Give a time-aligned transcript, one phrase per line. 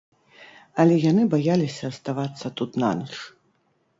[0.83, 3.13] Але яны баяліся аставацца тут нанач.